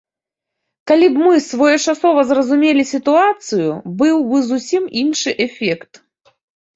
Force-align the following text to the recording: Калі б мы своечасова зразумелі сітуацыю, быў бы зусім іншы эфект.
Калі 0.91 1.07
б 1.17 1.25
мы 1.25 1.33
своечасова 1.47 2.23
зразумелі 2.29 2.85
сітуацыю, 2.93 3.67
быў 3.99 4.15
бы 4.31 4.37
зусім 4.53 4.83
іншы 5.03 5.29
эфект. 5.47 6.01